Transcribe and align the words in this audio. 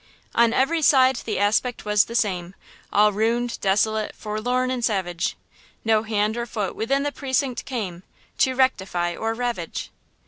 On 0.33 0.51
every 0.51 0.81
side 0.81 1.17
the 1.17 1.37
aspect 1.37 1.85
was 1.85 2.05
the 2.05 2.15
same, 2.15 2.55
All 2.91 3.11
ruined, 3.13 3.59
desolate, 3.61 4.15
forlorn 4.15 4.71
and 4.71 4.83
savage, 4.83 5.37
No 5.85 6.01
hand 6.01 6.35
or 6.37 6.47
foot 6.47 6.75
within 6.75 7.03
the 7.03 7.11
precinct 7.11 7.65
came 7.65 8.01
To 8.39 8.55
rectify 8.55 9.15
or 9.15 9.35
ravage! 9.35 9.91